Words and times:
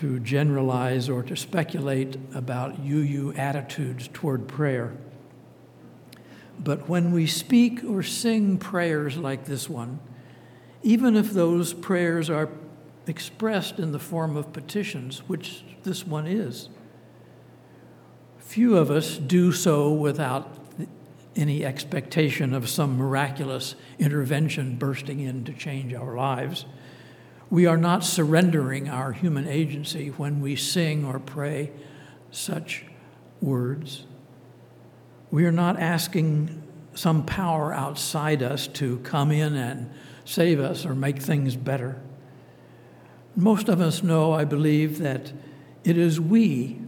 to 0.00 0.20
generalize 0.20 1.08
or 1.08 1.24
to 1.24 1.36
speculate 1.36 2.16
about 2.32 2.78
UU 2.78 3.32
attitudes 3.36 4.08
toward 4.12 4.46
prayer. 4.46 4.96
But 6.60 6.88
when 6.88 7.10
we 7.10 7.26
speak 7.26 7.82
or 7.84 8.02
sing 8.04 8.58
prayers 8.58 9.16
like 9.16 9.46
this 9.46 9.68
one, 9.68 9.98
even 10.84 11.16
if 11.16 11.32
those 11.32 11.74
prayers 11.74 12.30
are 12.30 12.48
expressed 13.08 13.80
in 13.80 13.90
the 13.90 13.98
form 13.98 14.36
of 14.36 14.52
petitions, 14.52 15.18
which 15.26 15.64
this 15.82 16.06
one 16.06 16.28
is, 16.28 16.68
few 18.38 18.76
of 18.76 18.90
us 18.90 19.18
do 19.18 19.50
so 19.50 19.92
without 19.92 20.56
any 21.34 21.64
expectation 21.64 22.54
of 22.54 22.68
some 22.68 22.96
miraculous 22.96 23.74
intervention 23.98 24.76
bursting 24.76 25.20
in 25.20 25.44
to 25.44 25.52
change 25.52 25.92
our 25.92 26.14
lives. 26.14 26.66
We 27.50 27.66
are 27.66 27.76
not 27.76 28.04
surrendering 28.04 28.88
our 28.88 29.12
human 29.12 29.48
agency 29.48 30.08
when 30.08 30.40
we 30.40 30.54
sing 30.54 31.04
or 31.04 31.18
pray 31.18 31.72
such 32.30 32.84
words. 33.40 34.04
We 35.30 35.46
are 35.46 35.52
not 35.52 35.78
asking 35.78 36.62
some 36.94 37.24
power 37.24 37.72
outside 37.72 38.42
us 38.42 38.66
to 38.66 38.98
come 38.98 39.30
in 39.30 39.54
and 39.54 39.90
save 40.24 40.60
us 40.60 40.84
or 40.84 40.94
make 40.94 41.20
things 41.20 41.56
better. 41.56 42.00
Most 43.34 43.68
of 43.68 43.80
us 43.80 44.02
know, 44.02 44.32
I 44.32 44.44
believe, 44.44 44.98
that 44.98 45.32
it 45.84 45.96
is 45.96 46.20
we 46.20 46.80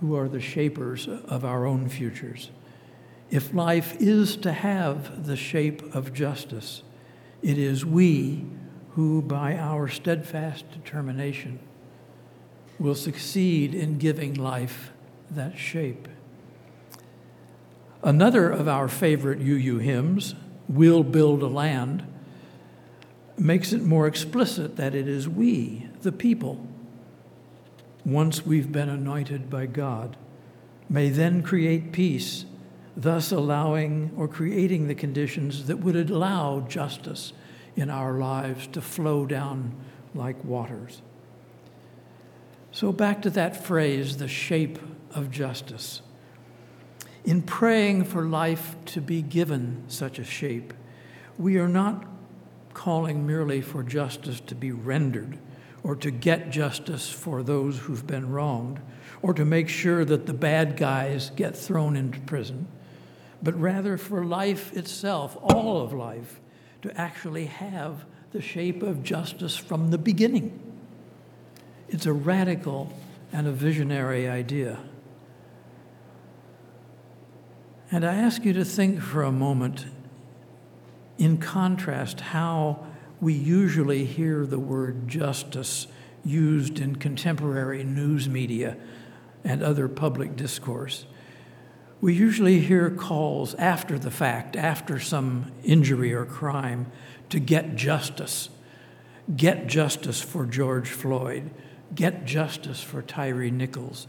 who 0.00 0.14
are 0.14 0.28
the 0.28 0.40
shapers 0.40 1.08
of 1.08 1.44
our 1.44 1.66
own 1.66 1.88
futures. 1.88 2.50
If 3.30 3.52
life 3.52 3.96
is 3.98 4.36
to 4.38 4.52
have 4.52 5.26
the 5.26 5.36
shape 5.36 5.94
of 5.94 6.12
justice, 6.12 6.82
it 7.42 7.58
is 7.58 7.84
we 7.84 8.44
who, 8.98 9.22
by 9.22 9.56
our 9.56 9.86
steadfast 9.86 10.68
determination, 10.72 11.56
will 12.80 12.96
succeed 12.96 13.72
in 13.72 13.96
giving 13.96 14.34
life 14.34 14.90
that 15.30 15.56
shape. 15.56 16.08
Another 18.02 18.50
of 18.50 18.66
our 18.66 18.88
favorite 18.88 19.38
UU 19.38 19.78
hymns, 19.78 20.34
We'll 20.68 21.04
Build 21.04 21.44
a 21.44 21.46
Land, 21.46 22.04
makes 23.36 23.72
it 23.72 23.82
more 23.82 24.08
explicit 24.08 24.74
that 24.78 24.96
it 24.96 25.06
is 25.06 25.28
we, 25.28 25.86
the 26.02 26.10
people, 26.10 26.66
once 28.04 28.44
we've 28.44 28.72
been 28.72 28.88
anointed 28.88 29.48
by 29.48 29.66
God, 29.66 30.16
may 30.90 31.08
then 31.08 31.44
create 31.44 31.92
peace, 31.92 32.46
thus 32.96 33.30
allowing 33.30 34.10
or 34.16 34.26
creating 34.26 34.88
the 34.88 34.96
conditions 34.96 35.68
that 35.68 35.78
would 35.78 36.10
allow 36.10 36.66
justice 36.68 37.32
in 37.78 37.90
our 37.90 38.18
lives 38.18 38.66
to 38.66 38.80
flow 38.80 39.24
down 39.24 39.72
like 40.12 40.42
waters. 40.44 41.00
So, 42.72 42.92
back 42.92 43.22
to 43.22 43.30
that 43.30 43.64
phrase, 43.64 44.16
the 44.16 44.28
shape 44.28 44.78
of 45.12 45.30
justice. 45.30 46.02
In 47.24 47.40
praying 47.42 48.04
for 48.04 48.24
life 48.24 48.76
to 48.86 49.00
be 49.00 49.22
given 49.22 49.84
such 49.86 50.18
a 50.18 50.24
shape, 50.24 50.74
we 51.38 51.56
are 51.58 51.68
not 51.68 52.04
calling 52.74 53.26
merely 53.26 53.60
for 53.60 53.82
justice 53.82 54.40
to 54.40 54.54
be 54.54 54.72
rendered 54.72 55.38
or 55.84 55.94
to 55.96 56.10
get 56.10 56.50
justice 56.50 57.08
for 57.08 57.42
those 57.44 57.78
who've 57.78 58.06
been 58.06 58.30
wronged 58.30 58.80
or 59.22 59.32
to 59.34 59.44
make 59.44 59.68
sure 59.68 60.04
that 60.04 60.26
the 60.26 60.34
bad 60.34 60.76
guys 60.76 61.30
get 61.36 61.56
thrown 61.56 61.96
into 61.96 62.20
prison, 62.20 62.66
but 63.40 63.58
rather 63.58 63.96
for 63.96 64.24
life 64.24 64.76
itself, 64.76 65.36
all 65.42 65.80
of 65.80 65.92
life, 65.92 66.40
to 66.82 67.00
actually 67.00 67.46
have 67.46 68.04
the 68.32 68.42
shape 68.42 68.82
of 68.82 69.02
justice 69.02 69.56
from 69.56 69.90
the 69.90 69.98
beginning. 69.98 70.58
It's 71.88 72.06
a 72.06 72.12
radical 72.12 72.92
and 73.32 73.46
a 73.46 73.52
visionary 73.52 74.28
idea. 74.28 74.78
And 77.90 78.04
I 78.04 78.14
ask 78.14 78.44
you 78.44 78.52
to 78.52 78.64
think 78.64 79.00
for 79.00 79.22
a 79.22 79.32
moment, 79.32 79.86
in 81.16 81.38
contrast, 81.38 82.20
how 82.20 82.86
we 83.20 83.32
usually 83.32 84.04
hear 84.04 84.46
the 84.46 84.58
word 84.58 85.08
justice 85.08 85.86
used 86.24 86.78
in 86.78 86.96
contemporary 86.96 87.82
news 87.82 88.28
media 88.28 88.76
and 89.42 89.62
other 89.62 89.88
public 89.88 90.36
discourse. 90.36 91.06
We 92.00 92.14
usually 92.14 92.60
hear 92.60 92.90
calls 92.90 93.54
after 93.54 93.98
the 93.98 94.10
fact, 94.10 94.54
after 94.54 95.00
some 95.00 95.50
injury 95.64 96.14
or 96.14 96.24
crime, 96.24 96.92
to 97.30 97.40
get 97.40 97.74
justice. 97.74 98.50
Get 99.34 99.66
justice 99.66 100.20
for 100.20 100.46
George 100.46 100.90
Floyd. 100.90 101.50
Get 101.94 102.24
justice 102.24 102.82
for 102.82 103.02
Tyree 103.02 103.50
Nichols 103.50 104.06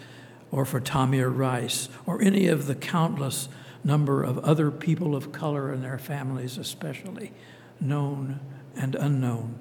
or 0.52 0.66
for 0.66 0.80
Tamir 0.80 1.36
Rice 1.36 1.90
or 2.06 2.22
any 2.22 2.48
of 2.48 2.68
the 2.68 2.76
countless 2.76 3.50
number 3.84 4.24
of 4.24 4.38
other 4.40 4.70
people 4.70 5.16
of 5.16 5.32
color 5.32 5.72
and 5.72 5.84
their 5.84 5.98
families, 5.98 6.58
especially, 6.58 7.32
known 7.80 8.40
and 8.76 8.96
unknown, 8.96 9.58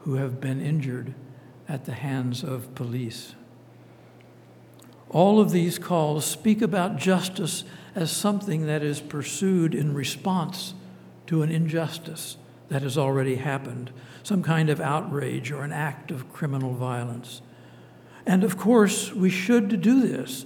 who 0.00 0.14
have 0.14 0.40
been 0.40 0.60
injured 0.60 1.14
at 1.68 1.84
the 1.84 1.94
hands 1.94 2.42
of 2.42 2.74
police. 2.74 3.34
All 5.16 5.40
of 5.40 5.50
these 5.50 5.78
calls 5.78 6.26
speak 6.26 6.60
about 6.60 6.98
justice 6.98 7.64
as 7.94 8.10
something 8.10 8.66
that 8.66 8.82
is 8.82 9.00
pursued 9.00 9.74
in 9.74 9.94
response 9.94 10.74
to 11.28 11.40
an 11.40 11.50
injustice 11.50 12.36
that 12.68 12.82
has 12.82 12.98
already 12.98 13.36
happened, 13.36 13.90
some 14.22 14.42
kind 14.42 14.68
of 14.68 14.78
outrage 14.78 15.50
or 15.50 15.62
an 15.62 15.72
act 15.72 16.10
of 16.10 16.30
criminal 16.30 16.74
violence. 16.74 17.40
And 18.26 18.44
of 18.44 18.58
course, 18.58 19.10
we 19.10 19.30
should 19.30 19.80
do 19.80 20.06
this 20.06 20.44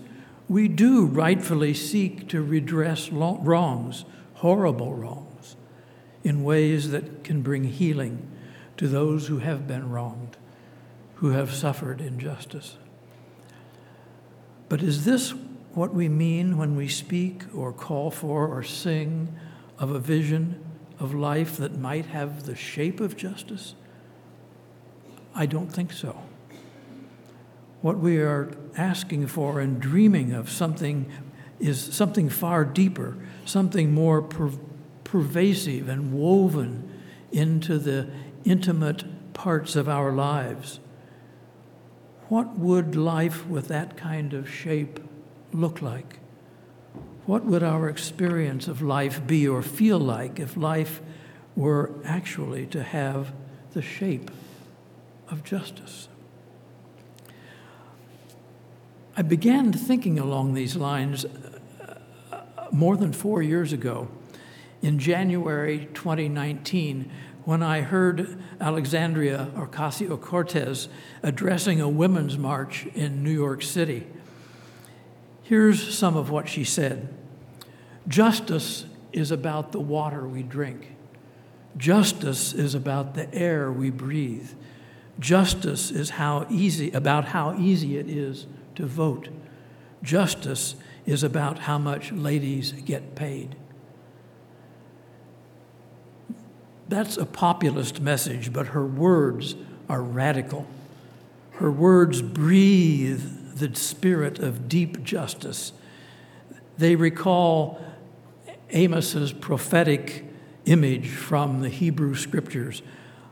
we 0.49 0.69
do 0.69 1.05
rightfully 1.05 1.75
seek 1.75 2.29
to 2.29 2.41
redress 2.41 3.11
wrongs, 3.11 4.05
horrible 4.35 4.95
wrongs, 4.95 5.57
in 6.23 6.45
ways 6.45 6.93
that 6.93 7.25
can 7.25 7.43
bring 7.43 7.65
healing 7.65 8.25
to 8.77 8.87
those 8.87 9.27
who 9.27 9.39
have 9.39 9.67
been 9.67 9.91
wronged, 9.91 10.37
who 11.17 11.31
have 11.31 11.53
suffered 11.53 12.01
injustice. 12.01 12.77
But 14.71 14.83
is 14.83 15.05
this 15.05 15.35
what 15.75 15.93
we 15.93 16.09
mean 16.09 16.57
when 16.57 16.77
we 16.77 16.89
speak 16.89 17.43
or 17.55 17.75
call 17.75 18.11
for 18.11 18.49
or 18.49 18.63
sing 18.63 19.37
of 19.79 19.91
a 19.91 19.99
vision 19.99 20.65
of 20.99 21.13
life 21.13 21.59
that 21.59 21.77
might 21.77 22.07
have 22.07 22.47
the 22.47 22.57
shape 22.57 23.01
of 23.01 23.19
justice? 23.19 23.75
I 25.35 25.45
don't 25.45 25.71
think 25.71 25.93
so 25.93 26.23
what 27.83 27.99
we 27.99 28.19
are 28.19 28.51
asking 28.77 29.27
for 29.27 29.61
and 29.61 29.81
dreaming 29.81 30.33
of 30.33 30.51
something 30.51 31.11
is 31.59 31.81
something 31.81 32.29
far 32.29 32.65
deeper, 32.65 33.17
something 33.45 33.93
more 33.93 34.23
per- 34.23 34.53
pervasive 35.05 35.89
and 35.89 36.13
woven 36.13 36.89
into 37.33 37.79
the 37.79 38.09
intimate 38.45 39.05
parts 39.33 39.77
of 39.77 39.89
our 39.89 40.13
lives. 40.13 40.81
What 42.31 42.57
would 42.57 42.95
life 42.95 43.45
with 43.49 43.67
that 43.69 43.97
kind 43.97 44.35
of 44.35 44.49
shape 44.49 45.01
look 45.53 45.83
like? 45.83 46.21
What 47.27 47.45
would 47.45 47.65
our 47.65 47.89
experience 47.89 48.69
of 48.69 48.81
life 48.81 49.27
be 49.27 49.49
or 49.49 49.63
feel 49.63 49.99
like 49.99 50.39
if 50.39 50.57
life 50.57 51.01
were 51.57 51.91
actually 52.05 52.67
to 52.67 52.85
have 52.85 53.33
the 53.73 53.83
shape 53.83 54.31
of 55.29 55.43
justice? 55.43 56.07
I 59.17 59.23
began 59.23 59.73
thinking 59.73 60.17
along 60.17 60.55
these 60.55 60.77
lines 60.77 61.25
uh, 61.25 61.99
more 62.71 62.97
than 62.97 63.13
four 63.13 63.43
years 63.43 63.73
ago, 63.73 64.07
in 64.83 65.01
January 65.01 65.89
2019, 65.95 67.11
when 67.45 67.63
I 67.63 67.81
heard 67.81 68.41
Alexandria 68.61 69.51
Ocasio 69.57 70.21
Cortez 70.21 70.89
addressing 71.23 71.81
a 71.81 71.89
women's 71.89 72.37
march 72.37 72.87
in 72.95 73.23
New 73.25 73.31
York 73.31 73.63
City. 73.63 74.07
Here's 75.43 75.97
some 75.97 76.17
of 76.17 76.31
what 76.31 76.49
she 76.49 76.65
said 76.65 77.09
Justice 78.07 78.87
is 79.13 79.31
about 79.31 79.73
the 79.73 79.81
water 79.81 80.27
we 80.27 80.43
drink, 80.43 80.95
justice 81.77 82.53
is 82.53 82.75
about 82.75 83.15
the 83.15 83.33
air 83.35 83.73
we 83.73 83.91
breathe, 83.91 84.51
justice 85.19 85.91
is 85.91 86.11
how 86.11 86.47
easy, 86.51 86.91
about 86.93 87.27
how 87.27 87.57
easy 87.59 87.99
it 87.99 88.09
is 88.09 88.47
to 88.77 88.87
vote. 88.87 89.29
Justice 90.03 90.77
is 91.05 91.23
about 91.23 91.61
how 91.61 91.77
much 91.79 92.13
ladies 92.13 92.73
get 92.73 93.15
paid. 93.15 93.57
That's 96.91 97.17
a 97.17 97.25
populist 97.25 98.01
message, 98.01 98.53
but 98.53 98.69
her 98.69 98.85
words 98.85 99.55
are 99.89 100.03
radical. 100.03 100.67
Her 101.53 101.71
words 101.71 102.21
breathe 102.21 103.23
the 103.55 103.73
spirit 103.77 104.41
of 104.41 104.69
deep 104.69 105.05
justice. 105.05 105.73
They 106.79 106.97
recall 106.97 107.81
Amos's 108.75 109.33
prophetic 109.33 110.25
image 110.65 111.11
from 111.11 111.61
the 111.61 111.69
Hebrew 111.69 112.17
scriptures 112.17 112.83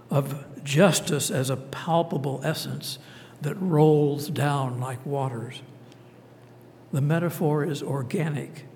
of 0.08 0.62
justice 0.62 1.28
as 1.28 1.50
a 1.50 1.56
palpable 1.56 2.40
essence 2.44 3.00
that 3.42 3.56
rolls 3.56 4.30
down 4.30 4.78
like 4.78 5.04
waters. 5.04 5.62
The 6.92 7.00
metaphor 7.00 7.64
is 7.64 7.82
organic, 7.82 8.66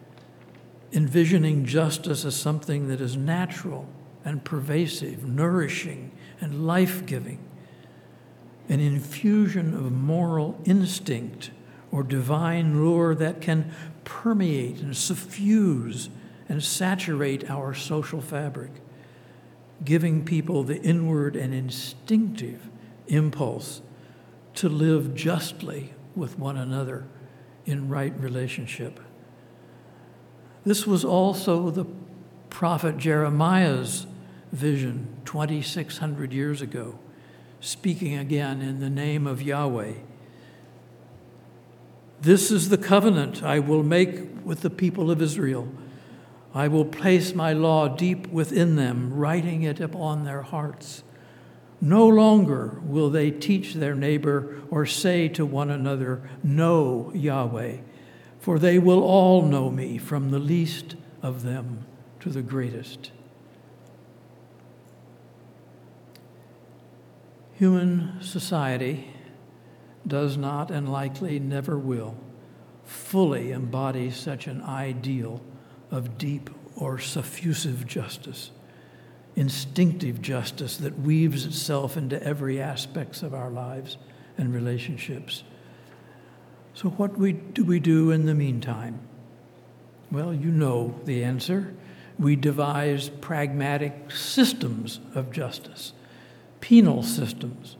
envisioning 0.92 1.66
justice 1.66 2.24
as 2.24 2.34
something 2.34 2.88
that 2.88 3.00
is 3.00 3.16
natural 3.16 3.86
and 4.24 4.44
pervasive, 4.44 5.24
nourishing 5.24 6.12
and 6.40 6.66
life 6.66 7.06
giving, 7.06 7.38
an 8.68 8.80
infusion 8.80 9.74
of 9.74 9.92
moral 9.92 10.60
instinct 10.64 11.50
or 11.90 12.02
divine 12.02 12.80
lure 12.82 13.14
that 13.14 13.40
can 13.40 13.72
permeate 14.04 14.78
and 14.80 14.96
suffuse 14.96 16.08
and 16.48 16.62
saturate 16.62 17.48
our 17.50 17.74
social 17.74 18.20
fabric, 18.20 18.70
giving 19.84 20.24
people 20.24 20.62
the 20.62 20.80
inward 20.82 21.36
and 21.36 21.54
instinctive 21.54 22.68
impulse 23.08 23.82
to 24.54 24.68
live 24.68 25.14
justly 25.14 25.92
with 26.14 26.38
one 26.38 26.56
another 26.56 27.06
in 27.66 27.88
right 27.88 28.18
relationship. 28.18 29.00
This 30.64 30.86
was 30.86 31.04
also 31.04 31.70
the 31.70 31.86
prophet 32.50 32.96
Jeremiah's 32.96 34.06
vision 34.52 35.16
2,600 35.24 36.32
years 36.32 36.60
ago, 36.60 36.98
speaking 37.60 38.16
again 38.16 38.60
in 38.60 38.80
the 38.80 38.90
name 38.90 39.26
of 39.26 39.42
Yahweh. 39.42 39.94
This 42.20 42.52
is 42.52 42.68
the 42.68 42.78
covenant 42.78 43.42
I 43.42 43.58
will 43.58 43.82
make 43.82 44.44
with 44.44 44.60
the 44.60 44.70
people 44.70 45.10
of 45.10 45.22
Israel. 45.22 45.68
I 46.54 46.68
will 46.68 46.84
place 46.84 47.34
my 47.34 47.54
law 47.54 47.88
deep 47.88 48.26
within 48.28 48.76
them, 48.76 49.14
writing 49.14 49.62
it 49.62 49.80
upon 49.80 50.24
their 50.24 50.42
hearts. 50.42 51.02
No 51.80 52.06
longer 52.06 52.78
will 52.84 53.10
they 53.10 53.30
teach 53.30 53.74
their 53.74 53.94
neighbor 53.94 54.62
or 54.70 54.86
say 54.86 55.28
to 55.30 55.46
one 55.46 55.70
another, 55.70 56.28
Know 56.44 57.10
Yahweh, 57.14 57.78
for 58.38 58.58
they 58.58 58.78
will 58.78 59.02
all 59.02 59.42
know 59.42 59.70
me, 59.70 59.98
from 59.98 60.30
the 60.30 60.38
least 60.38 60.94
of 61.22 61.42
them 61.42 61.86
to 62.20 62.28
the 62.28 62.42
greatest. 62.42 63.10
Human 67.62 68.20
society 68.20 69.06
does 70.04 70.36
not 70.36 70.72
and 70.72 70.90
likely 70.90 71.38
never 71.38 71.78
will 71.78 72.16
fully 72.82 73.52
embody 73.52 74.10
such 74.10 74.48
an 74.48 74.60
ideal 74.62 75.40
of 75.88 76.18
deep 76.18 76.50
or 76.74 76.98
suffusive 76.98 77.86
justice, 77.86 78.50
instinctive 79.36 80.20
justice 80.20 80.76
that 80.78 80.98
weaves 80.98 81.46
itself 81.46 81.96
into 81.96 82.20
every 82.20 82.60
aspects 82.60 83.22
of 83.22 83.32
our 83.32 83.52
lives 83.52 83.96
and 84.36 84.52
relationships. 84.52 85.44
So 86.74 86.88
what 86.88 87.16
we, 87.16 87.30
do 87.30 87.62
we 87.62 87.78
do 87.78 88.10
in 88.10 88.26
the 88.26 88.34
meantime? 88.34 88.98
Well, 90.10 90.34
you 90.34 90.50
know 90.50 91.00
the 91.04 91.22
answer. 91.22 91.76
We 92.18 92.34
devise 92.34 93.08
pragmatic 93.08 94.10
systems 94.10 94.98
of 95.14 95.30
justice 95.30 95.92
penal 96.62 97.02
systems, 97.02 97.76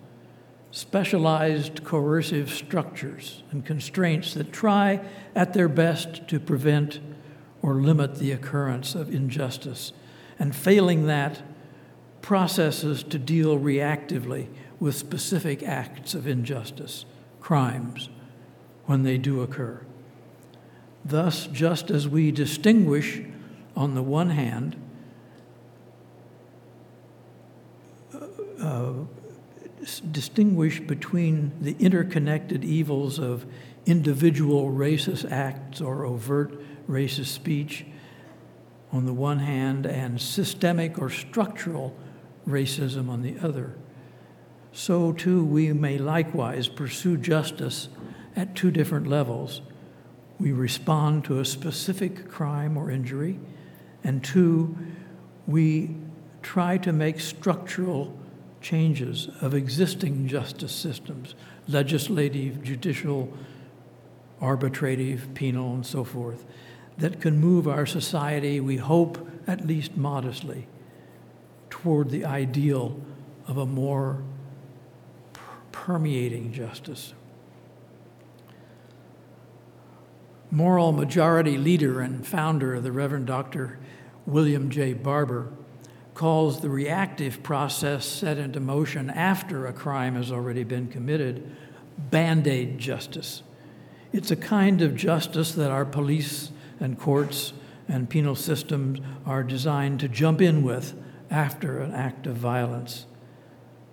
specialized 0.73 1.85
coercive 1.85 2.51
structures 2.51 3.43
and 3.51 3.65
constraints 3.65 4.35
that 4.35 4.53
try 4.53 5.01
at 5.35 5.55
their 5.55 5.69
best 5.69 6.29
to 6.29 6.39
prevent 6.39 7.01
or 7.63 7.77
limit 7.77 8.17
the 8.17 8.33
occurrence 8.33 8.95
of 8.95 9.15
injustice, 9.15 9.93
and 10.39 10.55
failing 10.55 11.07
that, 11.07 11.41
processes 12.21 13.03
to 13.05 13.19
deal 13.19 13.59
reactively 13.59 14.49
with 14.81 14.97
specific 14.97 15.63
acts 15.63 16.13
of 16.13 16.27
injustice, 16.27 17.05
crimes, 17.41 18.09
when 18.87 19.05
they 19.05 19.17
do 19.17 19.43
occur. 19.43 19.81
Thus, 21.05 21.47
just 21.47 21.91
as 21.91 22.09
we 22.09 22.33
distinguish, 22.33 23.21
on 23.77 23.95
the 23.95 24.03
one 24.03 24.31
hand, 24.31 24.77
uh, 28.63 28.93
distinguish 30.13 30.81
between 30.81 31.53
the 31.61 31.77
interconnected 31.79 32.65
evils 32.65 33.19
of 33.19 33.45
individual 33.85 34.71
racist 34.71 35.31
acts 35.31 35.81
or 35.81 36.05
overt 36.05 36.63
racist 36.89 37.27
speech 37.27 37.85
on 38.93 39.07
the 39.07 39.13
one 39.13 39.41
hand 39.41 39.87
and 39.87 40.21
systemic 40.21 40.99
or 40.99 41.11
structural 41.11 41.97
racism 42.47 43.09
on 43.09 43.23
the 43.23 43.37
other. 43.41 43.75
So, 44.73 45.13
too, 45.13 45.45
we 45.45 45.73
may 45.73 45.99
likewise 45.99 46.69
pursue 46.69 47.17
justice 47.17 47.89
at 48.37 48.55
two 48.55 48.71
different 48.71 49.07
levels. 49.07 49.61
We 50.39 50.53
respond 50.53 51.25
to 51.27 51.41
a 51.41 51.45
specific 51.45 52.29
crime 52.29 52.77
or 52.77 52.91
injury, 52.91 53.39
and 54.03 54.25
two, 54.25 54.77
we 55.47 55.97
try 56.43 56.79
to 56.79 56.93
make 56.93 57.21
structural 57.21 58.19
changes 58.63 59.29
of 59.41 59.55
existing 59.55 60.29
justice 60.29 60.73
systems 60.73 61.35
legislative, 61.69 62.63
judicial, 62.63 63.33
arbitrative, 64.41 65.29
penal, 65.35 65.75
and 65.75 65.87
so 65.87 66.03
forth 66.03 66.45
that 66.99 67.21
can 67.21 67.39
move 67.39 67.67
our 67.67 67.87
society, 67.87 68.61
we 68.61 68.77
hope, 68.77 69.29
at 69.47 69.67
least 69.67 69.97
modestly, 69.97 70.67
toward 71.71 72.11
the 72.11 72.25
ideal 72.25 73.01
of 73.47 73.57
a 73.57 73.67
more 73.67 74.23
permeating 75.71 76.53
justice. 76.53 77.15
Moral 80.51 80.93
majority 80.93 81.57
leader 81.57 82.01
and 82.01 82.27
founder 82.27 82.75
of 82.75 82.83
the 82.83 82.93
Reverend 82.93 83.27
Dr. 83.27 83.79
William 84.27 84.69
J. 84.69 84.93
Barber 84.93 85.51
calls 86.23 86.61
the 86.61 86.71
reactive 86.71 87.43
process 87.43 88.07
set 88.07 88.39
into 88.39 88.61
motion 88.61 89.11
after 89.11 89.67
a 89.67 89.73
crime 89.73 90.15
has 90.15 90.31
already 90.31 90.63
been 90.63 90.87
committed 90.87 91.51
band 92.13 92.47
aid 92.47 92.79
justice. 92.79 93.43
It's 94.13 94.31
a 94.31 94.37
kind 94.37 94.83
of 94.83 94.95
justice 94.95 95.51
that 95.55 95.73
our 95.73 95.85
police 95.85 96.53
and 96.79 96.97
courts 96.97 97.53
and 97.89 98.09
penal 98.09 98.37
systems 98.37 99.01
are 99.27 99.43
designed 99.43 99.99
to 99.99 100.07
jump 100.07 100.41
in 100.41 100.63
with 100.63 100.95
after 101.29 101.81
an 101.81 101.93
act 101.93 102.29
of 102.29 102.37
violence 102.37 103.07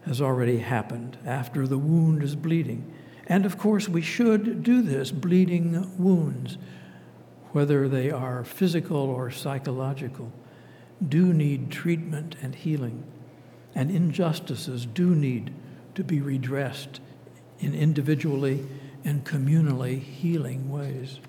has 0.05 0.21
already 0.21 0.59
happened, 0.59 1.17
after 1.25 1.65
the 1.65 1.79
wound 1.79 2.21
is 2.21 2.35
bleeding. 2.35 2.93
And 3.25 3.43
of 3.43 3.57
course, 3.57 3.89
we 3.89 4.03
should 4.03 4.61
do 4.61 4.83
this 4.83 5.09
bleeding 5.09 5.97
wounds, 5.97 6.59
whether 7.53 7.89
they 7.89 8.11
are 8.11 8.43
physical 8.43 8.97
or 9.09 9.31
psychological, 9.31 10.31
do 11.07 11.33
need 11.33 11.71
treatment 11.71 12.35
and 12.41 12.55
healing. 12.55 13.03
And 13.75 13.91
injustices 13.91 14.85
do 14.85 15.15
need 15.15 15.53
to 15.95 16.03
be 16.03 16.21
redressed 16.21 16.99
in 17.59 17.73
individually 17.73 18.65
and 19.03 19.23
communally 19.23 20.01
healing 20.01 20.69
ways. 20.69 21.19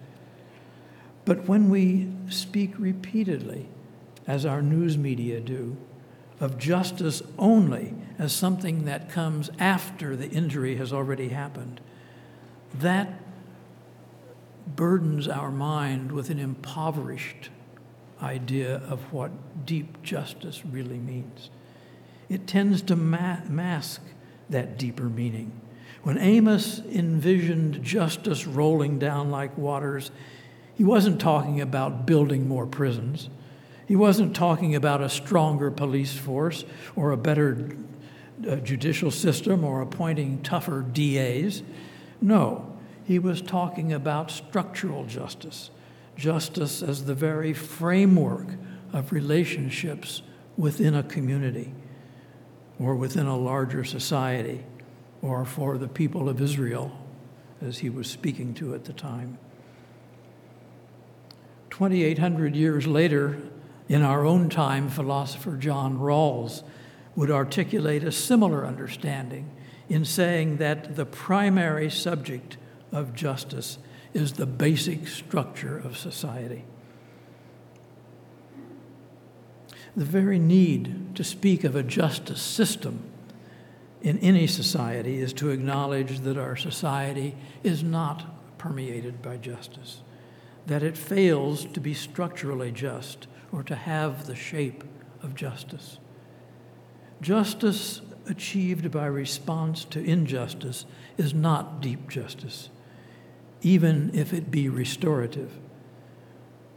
But 1.25 1.47
when 1.47 1.71
we 1.71 2.09
speak 2.29 2.73
repeatedly, 2.79 3.69
as 4.27 4.45
our 4.45 4.63
news 4.63 4.97
media 4.97 5.41
do, 5.41 5.77
of 6.41 6.59
justice 6.59 7.23
only 7.39 7.95
as 8.19 8.33
something 8.33 8.85
that 8.87 9.11
comes 9.11 9.51
after 9.59 10.17
the 10.17 10.31
injury 10.31 10.77
has 10.77 10.93
already 10.93 11.29
happened, 11.29 11.81
that 12.75 13.21
burdens 14.67 15.29
our 15.29 15.51
mind 15.51 16.13
with 16.13 16.31
an 16.31 16.39
impoverished 16.39 17.51
idea 18.23 18.77
of 18.89 19.13
what 19.13 19.31
deep 19.67 20.03
justice 20.03 20.63
really 20.65 20.99
means. 20.99 21.51
It 22.29 22.47
tends 22.47 22.83
to 22.83 22.97
ma- 22.97 23.41
mask 23.49 24.03
that 24.49 24.79
deeper 24.79 25.05
meaning. 25.05 25.53
When 26.03 26.19
Amos 26.19 26.81
envisioned 26.81 27.83
justice 27.83 28.47
rolling 28.47 28.99
down 28.99 29.31
like 29.31 29.57
waters, 29.59 30.11
he 30.75 30.85
wasn't 30.85 31.21
talking 31.21 31.61
about 31.61 32.07
building 32.07 32.49
more 32.49 32.67
prisons. 32.67 33.29
He 33.87 33.97
wasn't 33.97 34.35
talking 34.35 34.75
about 34.75 35.03
a 35.03 35.09
stronger 35.09 35.71
police 35.71 36.17
force 36.17 36.65
or 36.97 37.11
a 37.11 37.17
better 37.17 37.77
uh, 38.49 38.57
judicial 38.57 39.11
system 39.11 39.65
or 39.65 39.83
appointing 39.83 40.43
tougher 40.43 40.83
DAs. 40.83 41.63
No, 42.21 42.73
he 43.05 43.19
was 43.19 43.43
talking 43.43 43.93
about 43.93 44.31
structural 44.31 45.05
justice, 45.05 45.71
justice 46.17 46.83
as 46.83 47.05
the 47.05 47.15
very 47.15 47.53
framework 47.53 48.49
of 48.93 49.13
relationships 49.13 50.23
within 50.57 50.95
a 50.95 51.03
community 51.03 51.73
or 52.79 52.95
within 52.95 53.27
a 53.27 53.37
larger 53.37 53.85
society 53.85 54.65
or 55.23 55.45
for 55.45 55.79
the 55.79 55.89
people 55.89 56.29
of 56.29 56.41
Israel, 56.41 56.97
as 57.61 57.79
he 57.79 57.91
was 57.91 58.09
speaking 58.09 58.55
to 58.55 58.75
at 58.75 58.85
the 58.85 58.93
time. 58.93 59.39
2,800 61.71 62.57
years 62.57 62.87
later, 62.87 63.39
in 63.89 64.03
our 64.03 64.25
own 64.25 64.49
time, 64.49 64.89
philosopher 64.89 65.57
John 65.57 65.99
Rawls 65.99 66.63
would 67.17 67.31
articulate 67.31 68.05
a 68.05 68.13
similar 68.13 68.67
understanding 68.67 69.51
in 69.89 70.05
saying 70.05 70.59
that 70.59 70.97
the 70.97 71.05
primary 71.05 71.91
subject 71.91 72.57
of 72.93 73.15
justice 73.15 73.79
is 74.13 74.33
the 74.33 74.47
basic 74.47 75.07
structure 75.07 75.79
of 75.79 75.97
society. 75.97 76.65
The 79.97 80.05
very 80.05 80.39
need 80.39 81.17
to 81.17 81.25
speak 81.25 81.65
of 81.65 81.75
a 81.75 81.83
justice 81.83 82.41
system 82.41 83.03
in 84.03 84.19
any 84.19 84.47
society 84.47 85.21
is 85.21 85.33
to 85.35 85.51
acknowledge 85.51 86.21
that 86.21 86.39
our 86.39 86.57
society 86.57 87.35
is 87.63 87.83
not 87.83 88.59
permeated 88.59 89.21
by 89.21 89.37
justice, 89.37 90.01
that 90.67 90.83
it 90.83 90.97
fails 90.97 91.65
to 91.65 91.81
be 91.81 91.95
structurally 91.95 92.71
just 92.71 93.27
or 93.53 93.63
to 93.65 93.75
have 93.75 94.27
the 94.27 94.37
shape 94.37 94.85
of 95.23 95.35
justice. 95.35 95.99
Justice 97.21 98.01
achieved 98.27 98.91
by 98.91 99.07
response 99.07 99.85
to 99.85 100.03
injustice 100.03 100.87
is 101.19 101.35
not 101.35 101.81
deep 101.81 102.09
justice, 102.09 102.71
even 103.63 104.11
if 104.15 104.33
it 104.33 104.51
be 104.51 104.69
restorative, 104.69 105.59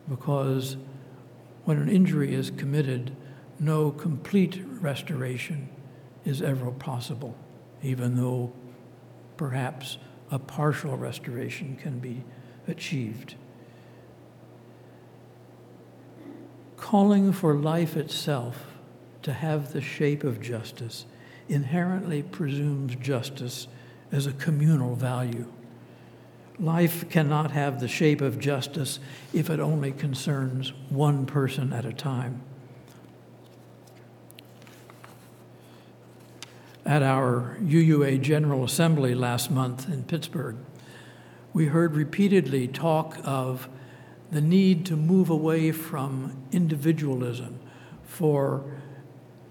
because 0.09 0.77
when 1.65 1.77
an 1.77 1.89
injury 1.89 2.33
is 2.33 2.51
committed, 2.51 3.15
no 3.59 3.91
complete 3.91 4.61
restoration 4.81 5.69
is 6.25 6.41
ever 6.41 6.71
possible, 6.71 7.37
even 7.81 8.17
though 8.17 8.51
perhaps 9.37 9.97
a 10.31 10.39
partial 10.39 10.97
restoration 10.97 11.77
can 11.81 11.99
be 11.99 12.23
achieved. 12.67 13.35
Calling 16.75 17.31
for 17.31 17.55
life 17.55 17.95
itself 17.95 18.73
to 19.21 19.31
have 19.31 19.71
the 19.71 19.81
shape 19.81 20.23
of 20.23 20.41
justice 20.41 21.05
inherently 21.47 22.23
presumes 22.23 22.95
justice 22.95 23.67
as 24.11 24.27
a 24.27 24.33
communal 24.33 24.95
value. 24.95 25.45
Life 26.59 27.09
cannot 27.09 27.51
have 27.51 27.79
the 27.79 27.87
shape 27.87 28.21
of 28.21 28.39
justice 28.39 28.99
if 29.33 29.49
it 29.49 29.59
only 29.59 29.91
concerns 29.91 30.71
one 30.89 31.25
person 31.25 31.73
at 31.73 31.85
a 31.85 31.93
time. 31.93 32.41
At 36.85 37.01
our 37.01 37.57
UUA 37.61 38.21
General 38.21 38.63
Assembly 38.63 39.15
last 39.15 39.49
month 39.49 39.87
in 39.87 40.03
Pittsburgh, 40.03 40.57
we 41.53 41.67
heard 41.67 41.95
repeatedly 41.95 42.67
talk 42.67 43.17
of 43.23 43.69
the 44.31 44.41
need 44.41 44.85
to 44.87 44.95
move 44.95 45.29
away 45.29 45.71
from 45.71 46.45
individualism 46.51 47.59
for 48.03 48.65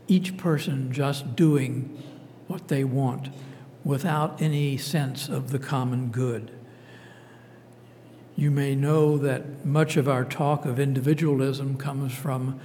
each 0.08 0.36
person 0.36 0.92
just 0.92 1.34
doing 1.34 2.02
what 2.48 2.68
they 2.68 2.84
want 2.84 3.30
without 3.84 4.42
any 4.42 4.76
sense 4.76 5.28
of 5.28 5.50
the 5.50 5.58
common 5.58 6.10
good. 6.10 6.50
You 8.34 8.50
may 8.50 8.74
know 8.74 9.18
that 9.18 9.64
much 9.64 9.96
of 9.96 10.08
our 10.08 10.24
talk 10.24 10.64
of 10.64 10.80
individualism 10.80 11.76
comes 11.76 12.12
from 12.12 12.60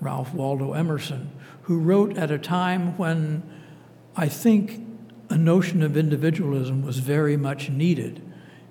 Ralph 0.00 0.34
Waldo 0.34 0.72
Emerson, 0.72 1.30
who 1.62 1.78
wrote 1.78 2.16
at 2.16 2.30
a 2.30 2.38
time 2.38 2.96
when 2.98 3.42
I 4.16 4.28
think 4.28 4.86
a 5.30 5.38
notion 5.38 5.82
of 5.82 5.96
individualism 5.96 6.82
was 6.82 6.98
very 6.98 7.36
much 7.36 7.70
needed 7.70 8.20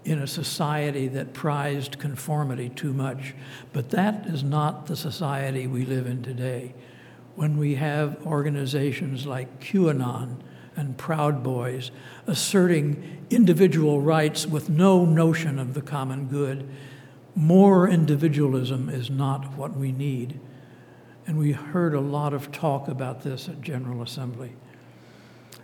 in 0.03 0.19
a 0.19 0.27
society 0.27 1.07
that 1.07 1.33
prized 1.33 1.97
conformity 1.97 2.69
too 2.69 2.93
much. 2.93 3.33
But 3.73 3.89
that 3.91 4.25
is 4.27 4.43
not 4.43 4.85
the 4.85 4.95
society 4.95 5.67
we 5.67 5.85
live 5.85 6.05
in 6.05 6.21
today. 6.21 6.73
When 7.35 7.57
we 7.57 7.75
have 7.75 8.25
organizations 8.25 9.25
like 9.25 9.59
QAnon 9.59 10.37
and 10.81 10.97
Proud 10.97 11.43
Boys 11.43 11.91
asserting 12.25 13.23
individual 13.29 14.01
rights 14.01 14.47
with 14.47 14.67
no 14.67 15.05
notion 15.05 15.59
of 15.59 15.75
the 15.75 15.81
common 15.81 16.25
good, 16.25 16.67
more 17.35 17.88
individualism 17.88 18.89
is 18.89 19.07
not 19.07 19.55
what 19.55 19.77
we 19.77 19.91
need. 19.91 20.39
And 21.27 21.38
we 21.38 21.51
heard 21.51 21.93
a 21.93 22.01
lot 22.01 22.33
of 22.33 22.51
talk 22.51 22.88
about 22.88 23.21
this 23.21 23.47
at 23.47 23.61
General 23.61 24.01
Assembly, 24.01 24.53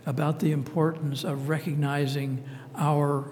about 0.06 0.38
the 0.38 0.52
importance 0.52 1.24
of 1.24 1.48
recognizing 1.48 2.44
our 2.76 3.28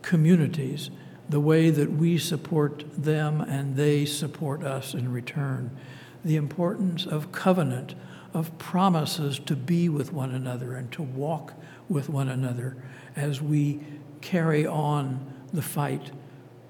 communities, 0.00 0.90
the 1.28 1.38
way 1.38 1.68
that 1.68 1.92
we 1.92 2.16
support 2.16 2.82
them 2.96 3.42
and 3.42 3.76
they 3.76 4.06
support 4.06 4.64
us 4.64 4.94
in 4.94 5.12
return, 5.12 5.76
the 6.24 6.36
importance 6.36 7.04
of 7.04 7.30
covenant 7.30 7.94
of 8.34 8.56
promises 8.58 9.38
to 9.40 9.56
be 9.56 9.88
with 9.88 10.12
one 10.12 10.32
another 10.32 10.74
and 10.74 10.90
to 10.92 11.02
walk 11.02 11.54
with 11.88 12.08
one 12.08 12.28
another 12.28 12.76
as 13.14 13.42
we 13.42 13.80
carry 14.20 14.66
on 14.66 15.32
the 15.52 15.62
fight 15.62 16.12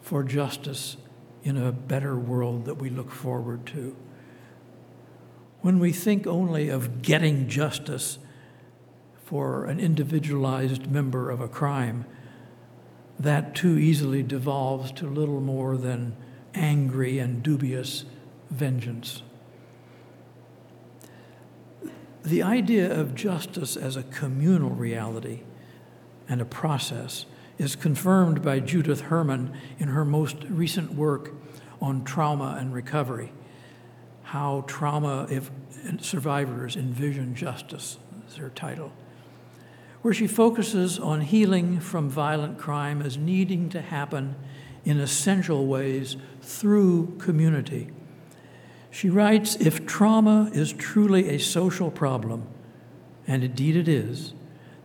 for 0.00 0.25
justice 0.25 0.97
in 1.45 1.57
a 1.57 1.73
better 1.73 2.16
world 2.16 2.64
that 2.64 2.75
we 2.75 2.90
look 2.90 3.11
forward 3.11 3.66
to. 3.66 3.97
When 5.61 5.78
we 5.78 5.92
think 5.92 6.26
only 6.26 6.69
of 6.69 7.02
getting 7.02 7.49
justice 7.49 8.19
for 9.25 9.64
an 9.66 9.78
individualized 9.78 10.90
member 10.90 11.31
of 11.31 11.40
a 11.40 11.49
crime, 11.49 12.04
that 13.19 13.54
too 13.54 13.78
easily 13.78 14.23
devolves 14.23 14.90
to 14.92 15.07
little 15.07 15.40
more 15.40 15.76
than 15.76 16.16
angry 16.54 17.19
and 17.19 17.42
dubious 17.42 18.04
vengeance. 18.50 19.23
The 22.25 22.43
idea 22.43 22.93
of 22.93 23.17
justice 23.17 23.76
as 23.76 23.97
a 23.97 24.05
communal 24.05 24.71
reality 24.71 25.41
and 26.29 26.41
a 26.41 26.45
process 26.45 27.26
is 27.59 27.75
confirmed 27.75 28.43
by 28.43 28.61
Judith 28.61 29.02
Herman 29.02 29.52
in 29.79 29.88
her 29.88 30.05
most 30.05 30.37
recent 30.49 30.95
work 30.95 31.33
on 31.81 32.05
trauma 32.05 32.57
and 32.61 32.73
recovery. 32.73 33.33
How 34.23 34.64
trauma 34.69 35.26
if 35.31 35.50
survivors 36.00 36.76
envision 36.76 37.35
justice 37.35 37.99
is 38.29 38.37
her 38.37 38.50
title, 38.50 38.93
where 40.02 40.14
she 40.14 40.29
focuses 40.29 41.00
on 41.00 41.23
healing 41.23 41.81
from 41.81 42.09
violent 42.09 42.57
crime 42.57 43.02
as 43.02 43.19
needing 43.19 43.69
to 43.71 43.81
happen 43.81 44.37
in 44.85 45.00
essential 45.00 45.67
ways 45.67 46.17
through 46.41 47.17
community 47.19 47.91
she 48.92 49.08
writes 49.08 49.56
If 49.56 49.87
trauma 49.87 50.50
is 50.52 50.72
truly 50.75 51.30
a 51.30 51.38
social 51.38 51.90
problem, 51.90 52.46
and 53.26 53.42
indeed 53.42 53.75
it 53.75 53.88
is, 53.88 54.34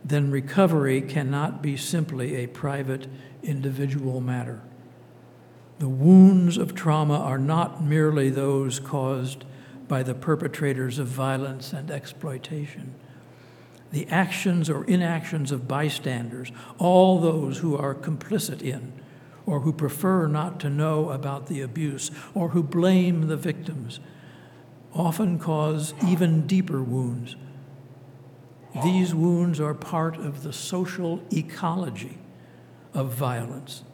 then 0.02 0.30
recovery 0.30 1.02
cannot 1.02 1.62
be 1.62 1.76
simply 1.76 2.36
a 2.36 2.46
private 2.46 3.06
individual 3.42 4.22
matter. 4.22 4.62
The 5.78 5.90
wounds 5.90 6.56
of 6.56 6.74
trauma 6.74 7.18
are 7.18 7.38
not 7.38 7.84
merely 7.84 8.30
those 8.30 8.80
caused 8.80 9.44
by 9.86 10.02
the 10.02 10.14
perpetrators 10.14 10.98
of 10.98 11.06
violence 11.06 11.74
and 11.74 11.90
exploitation. 11.90 12.94
The 13.92 14.06
actions 14.08 14.70
or 14.70 14.84
inactions 14.84 15.52
of 15.52 15.68
bystanders, 15.68 16.50
all 16.78 17.20
those 17.20 17.58
who 17.58 17.76
are 17.76 17.94
complicit 17.94 18.62
in 18.62 18.92
or 19.48 19.60
who 19.60 19.72
prefer 19.72 20.26
not 20.26 20.60
to 20.60 20.68
know 20.68 21.08
about 21.08 21.46
the 21.46 21.62
abuse, 21.62 22.10
or 22.34 22.50
who 22.50 22.62
blame 22.62 23.28
the 23.28 23.36
victims, 23.36 23.98
often 24.92 25.38
cause 25.38 25.94
even 26.06 26.46
deeper 26.46 26.82
wounds. 26.82 27.34
These 28.84 29.14
wounds 29.14 29.58
are 29.58 29.72
part 29.72 30.18
of 30.18 30.42
the 30.42 30.52
social 30.52 31.22
ecology 31.32 32.18
of 32.92 33.14
violence, 33.14 33.84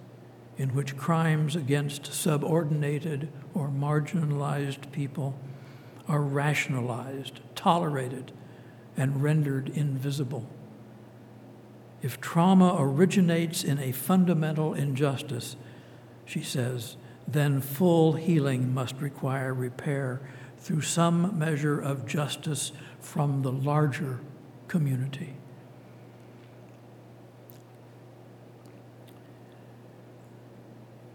in 0.59 0.75
which 0.75 0.97
crimes 0.97 1.55
against 1.55 2.13
subordinated 2.13 3.29
or 3.55 3.69
marginalized 3.69 4.91
people 4.91 5.39
are 6.09 6.21
rationalized, 6.21 7.39
tolerated, 7.55 8.33
and 8.97 9.23
rendered 9.23 9.69
invisible. 9.69 10.49
If 12.05 12.21
trauma 12.21 12.77
originates 12.79 13.65
in 13.65 13.79
a 13.79 13.91
fundamental 13.91 14.75
injustice, 14.75 15.57
she 16.27 16.43
says, 16.43 16.99
then 17.27 17.63
full 17.63 18.13
healing 18.13 18.75
must 18.75 18.97
require 19.01 19.55
repair 19.55 20.21
through 20.59 20.83
some 20.83 21.39
measure 21.39 21.81
of 21.81 22.05
justice 22.05 22.73
from 23.01 23.41
the 23.41 23.51
larger 23.51 24.21
community. 24.69 25.33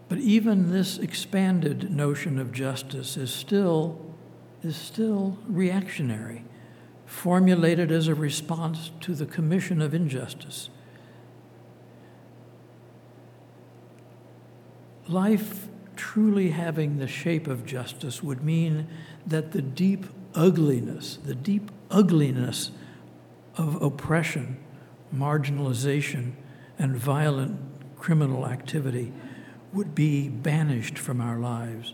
But 0.08 0.18
even 0.18 0.72
this 0.72 0.98
expanded 0.98 1.92
notion 1.92 2.36
of 2.36 2.50
justice 2.50 3.16
is 3.16 3.32
still, 3.32 4.12
is 4.64 4.74
still 4.74 5.38
reactionary, 5.46 6.42
formulated 7.06 7.92
as 7.92 8.08
a 8.08 8.14
response 8.16 8.90
to 9.02 9.14
the 9.14 9.26
commission 9.26 9.80
of 9.80 9.94
injustice. 9.94 10.68
Life 15.10 15.66
truly 15.96 16.50
having 16.50 16.98
the 16.98 17.08
shape 17.08 17.48
of 17.48 17.66
justice 17.66 18.22
would 18.22 18.44
mean 18.44 18.86
that 19.26 19.50
the 19.50 19.60
deep 19.60 20.06
ugliness, 20.36 21.18
the 21.24 21.34
deep 21.34 21.72
ugliness 21.90 22.70
of 23.56 23.82
oppression, 23.82 24.56
marginalization, 25.12 26.34
and 26.78 26.94
violent 26.96 27.58
criminal 27.98 28.46
activity 28.46 29.12
would 29.72 29.96
be 29.96 30.28
banished 30.28 30.96
from 30.96 31.20
our 31.20 31.40
lives. 31.40 31.92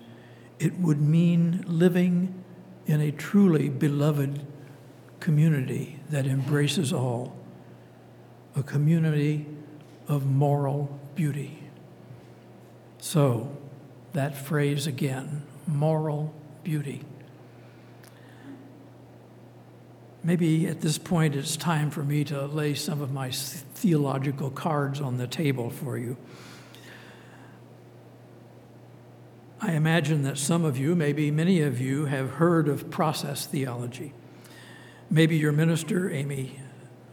It 0.58 0.78
would 0.78 1.00
mean 1.00 1.64
living 1.66 2.44
in 2.85 3.00
a 3.00 3.12
truly 3.12 3.70
beloved 3.70 4.46
community 5.20 6.00
that 6.11 6.26
embraces 6.26 6.92
all, 6.92 7.35
a 8.54 8.62
community 8.62 9.46
of 10.06 10.26
moral 10.26 11.00
beauty. 11.14 11.65
So, 12.99 13.57
that 14.12 14.37
phrase 14.37 14.87
again 14.87 15.43
moral 15.67 16.35
beauty. 16.65 17.03
Maybe 20.25 20.67
at 20.67 20.81
this 20.81 20.99
point 20.99 21.37
it's 21.37 21.57
time 21.57 21.91
for 21.91 22.03
me 22.03 22.25
to 22.25 22.47
lay 22.47 22.75
some 22.75 23.00
of 23.00 23.12
my 23.12 23.31
theological 23.31 24.50
cards 24.50 25.00
on 25.00 25.19
the 25.19 25.26
table 25.26 25.71
for 25.71 25.97
you. 25.97 26.17
I 29.61 29.73
imagine 29.73 30.23
that 30.23 30.37
some 30.37 30.65
of 30.65 30.76
you, 30.76 30.95
maybe 30.95 31.31
many 31.31 31.61
of 31.61 31.81
you, 31.81 32.07
have 32.07 32.33
heard 32.33 32.69
of 32.69 32.91
process 32.91 33.47
theology. 33.47 34.12
Maybe 35.11 35.37
your 35.37 35.53
minister, 35.53 36.11
Amy 36.11 36.61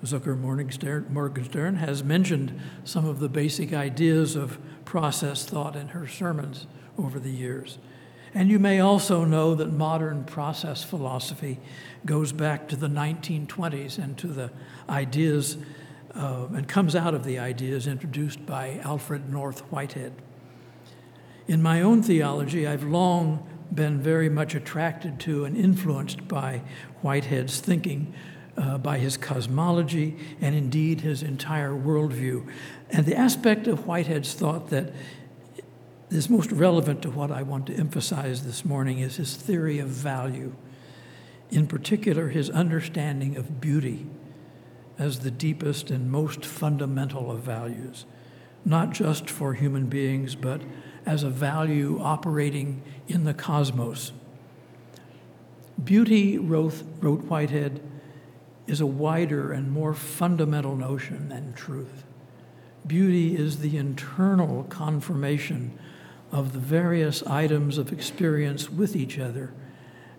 Zucker 0.03 0.37
Morgenstern, 0.37 1.75
has 1.75 2.03
mentioned 2.03 2.59
some 2.83 3.05
of 3.05 3.19
the 3.19 3.29
basic 3.29 3.73
ideas 3.73 4.35
of 4.35 4.57
process 4.85 5.45
thought 5.45 5.75
in 5.75 5.89
her 5.89 6.07
sermons 6.07 6.67
over 6.97 7.19
the 7.19 7.31
years. 7.31 7.77
And 8.33 8.49
you 8.49 8.59
may 8.59 8.79
also 8.79 9.25
know 9.25 9.53
that 9.55 9.71
modern 9.71 10.23
process 10.23 10.83
philosophy 10.83 11.59
goes 12.05 12.31
back 12.31 12.67
to 12.69 12.75
the 12.75 12.87
1920s 12.87 13.97
and 13.97 14.17
to 14.17 14.27
the 14.27 14.51
ideas 14.89 15.57
uh, 16.15 16.47
and 16.53 16.67
comes 16.67 16.95
out 16.95 17.13
of 17.13 17.23
the 17.23 17.39
ideas 17.39 17.87
introduced 17.87 18.45
by 18.45 18.79
Alfred 18.83 19.29
North 19.29 19.59
Whitehead. 19.71 20.13
In 21.47 21.61
my 21.61 21.81
own 21.81 22.01
theology, 22.01 22.67
I've 22.67 22.83
long 22.83 23.47
been 23.73 23.99
very 23.99 24.29
much 24.29 24.55
attracted 24.55 25.19
to 25.21 25.45
and 25.45 25.57
influenced 25.57 26.27
by 26.27 26.61
Whitehead's 27.01 27.59
thinking, 27.59 28.13
uh, 28.57 28.77
by 28.77 28.97
his 28.97 29.17
cosmology, 29.17 30.17
and 30.41 30.55
indeed 30.55 31.01
his 31.01 31.23
entire 31.23 31.71
worldview. 31.71 32.47
And 32.91 33.05
the 33.05 33.15
aspect 33.15 33.67
of 33.67 33.85
Whitehead's 33.87 34.33
thought 34.33 34.69
that 34.69 34.93
is 36.09 36.29
most 36.29 36.51
relevant 36.51 37.01
to 37.01 37.09
what 37.09 37.31
I 37.31 37.41
want 37.41 37.65
to 37.67 37.73
emphasize 37.73 38.45
this 38.45 38.63
morning 38.63 38.99
is 38.99 39.15
his 39.15 39.35
theory 39.35 39.79
of 39.79 39.87
value, 39.87 40.53
in 41.49 41.65
particular, 41.65 42.29
his 42.29 42.49
understanding 42.51 43.35
of 43.35 43.59
beauty 43.59 44.05
as 44.99 45.19
the 45.21 45.31
deepest 45.31 45.89
and 45.89 46.11
most 46.11 46.45
fundamental 46.45 47.31
of 47.31 47.39
values, 47.39 48.05
not 48.63 48.91
just 48.91 49.29
for 49.29 49.55
human 49.55 49.87
beings, 49.87 50.35
but 50.35 50.61
as 51.05 51.23
a 51.23 51.29
value 51.29 51.99
operating 51.99 52.83
in 53.07 53.23
the 53.23 53.33
cosmos. 53.33 54.11
Beauty, 55.83 56.37
wrote, 56.37 56.83
wrote 57.01 57.23
Whitehead, 57.23 57.81
is 58.67 58.81
a 58.81 58.85
wider 58.85 59.51
and 59.51 59.71
more 59.71 59.93
fundamental 59.93 60.75
notion 60.75 61.29
than 61.29 61.53
truth. 61.53 62.03
Beauty 62.85 63.35
is 63.35 63.59
the 63.59 63.77
internal 63.77 64.63
confirmation 64.65 65.77
of 66.31 66.53
the 66.53 66.59
various 66.59 67.23
items 67.23 67.77
of 67.77 67.91
experience 67.91 68.69
with 68.69 68.95
each 68.95 69.19
other, 69.19 69.53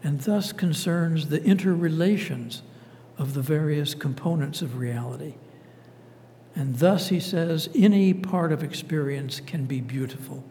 and 0.03 0.21
thus 0.21 0.53
concerns 0.53 1.29
the 1.29 1.43
interrelations 1.43 2.63
of 3.19 3.35
the 3.35 3.43
various 3.43 3.95
components 3.95 4.63
of 4.63 4.77
reality. 4.77 5.35
And 6.55 6.79
thus, 6.79 7.09
he 7.09 7.21
says, 7.21 7.69
any 7.75 8.15
part 8.15 8.53
of 8.53 8.63
experience 8.63 9.41
can 9.41 9.65
be 9.65 9.81
beautiful 9.81 10.45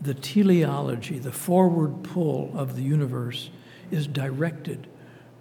the 0.00 0.14
teleology, 0.14 1.18
the 1.18 1.32
forward 1.32 2.02
pull 2.02 2.50
of 2.54 2.74
the 2.74 2.82
universe, 2.82 3.50
is 3.90 4.06
directed 4.06 4.86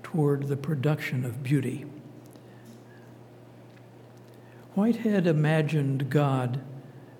toward 0.03 0.47
the 0.47 0.57
production 0.57 1.25
of 1.25 1.43
beauty. 1.43 1.85
Whitehead 4.75 5.27
imagined 5.27 6.09
God 6.09 6.61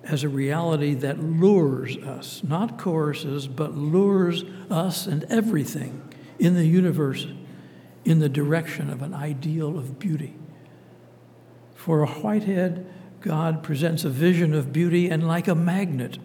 as 0.02 0.22
a 0.24 0.28
reality 0.28 0.94
that 0.94 1.22
lures 1.22 1.96
us, 1.98 2.42
not 2.42 2.78
coerces, 2.78 3.46
but 3.46 3.76
lures 3.76 4.44
us 4.70 5.06
and 5.06 5.24
everything 5.24 6.02
in 6.38 6.54
the 6.54 6.66
universe 6.66 7.26
in 8.04 8.18
the 8.18 8.28
direction 8.28 8.88
of 8.88 9.02
an 9.02 9.12
ideal 9.12 9.78
of 9.78 9.98
beauty. 9.98 10.34
For 11.74 12.02
a 12.02 12.06
Whitehead, 12.06 12.86
God 13.20 13.62
presents 13.62 14.04
a 14.04 14.10
vision 14.10 14.54
of 14.54 14.72
beauty, 14.72 15.10
and 15.10 15.26
like 15.26 15.48
a 15.48 15.54
magnet, 15.54 16.18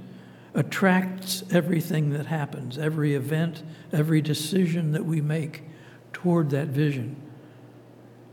attracts 0.54 1.44
everything 1.52 2.12
that 2.12 2.28
happens, 2.28 2.78
every 2.78 3.14
event, 3.14 3.62
every 3.92 4.22
decision 4.22 4.94
that 4.94 5.06
we 5.06 5.20
make 5.20 5.64
toward 6.16 6.50
that 6.50 6.70
vision. 6.70 7.14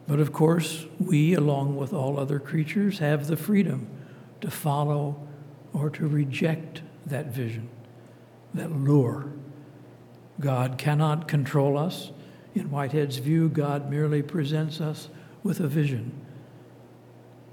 But 0.07 0.21
of 0.21 0.33
course, 0.33 0.87
we, 1.01 1.35
along 1.35 1.77
with 1.77 1.93
all 1.93 2.17
other 2.17 2.39
creatures, 2.39 3.01
have 3.01 3.27
the 3.27 3.37
freedom 3.37 3.89
to 4.41 4.53
follow 4.53 5.21
or 5.73 5.91
to 5.91 6.07
reject 6.07 6.83
that 7.07 7.27
vision, 7.27 7.69
that 8.55 8.71
lure. 8.71 9.33
God 10.39 10.79
cannot 10.79 11.27
control 11.27 11.77
us. 11.77 12.13
In 12.55 12.71
Whitehead's 12.71 13.17
view, 13.17 13.49
God 13.49 13.91
merely 13.91 14.23
presents 14.23 14.81
us 14.81 15.09
with 15.43 15.59
a 15.59 15.67
vision 15.67 16.13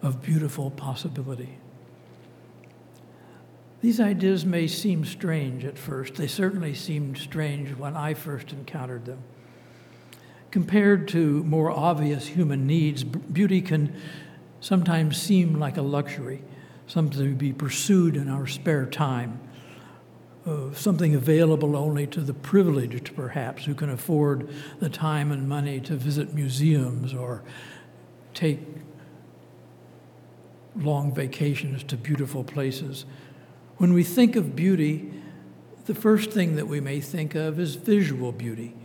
of 0.03 0.21
beautiful 0.21 0.69
possibility. 0.69 1.57
These 3.81 3.99
ideas 3.99 4.45
may 4.45 4.67
seem 4.67 5.05
strange 5.05 5.65
at 5.65 5.79
first. 5.79 6.13
They 6.15 6.27
certainly 6.27 6.75
seemed 6.75 7.17
strange 7.17 7.75
when 7.75 7.97
I 7.97 8.13
first 8.13 8.51
encountered 8.51 9.05
them. 9.05 9.23
Compared 10.51 11.07
to 11.09 11.43
more 11.43 11.69
obvious 11.69 12.27
human 12.27 12.65
needs, 12.65 13.03
beauty 13.03 13.61
can 13.61 13.95
sometimes 14.61 15.21
seem 15.21 15.59
like 15.59 15.77
a 15.77 15.81
luxury, 15.81 16.43
something 16.87 17.19
to 17.19 17.35
be 17.35 17.53
pursued 17.53 18.15
in 18.15 18.29
our 18.29 18.47
spare 18.47 18.85
time, 18.85 19.39
uh, 20.45 20.73
something 20.73 21.13
available 21.13 21.75
only 21.75 22.07
to 22.07 22.21
the 22.21 22.33
privileged, 22.33 23.15
perhaps, 23.15 23.65
who 23.65 23.75
can 23.75 23.89
afford 23.89 24.49
the 24.79 24.89
time 24.89 25.31
and 25.31 25.47
money 25.47 25.79
to 25.79 25.95
visit 25.95 26.33
museums 26.33 27.13
or 27.13 27.43
take 28.33 28.59
long 30.75 31.13
vacations 31.13 31.83
to 31.83 31.97
beautiful 31.97 32.43
places. 32.43 33.05
When 33.77 33.93
we 33.93 34.03
think 34.03 34.35
of 34.35 34.55
beauty, 34.55 35.11
the 35.85 35.95
first 35.95 36.31
thing 36.31 36.55
that 36.55 36.67
we 36.67 36.79
may 36.79 36.99
think 36.99 37.35
of 37.35 37.59
is 37.59 37.75
visual 37.75 38.31
beauty, 38.31 38.75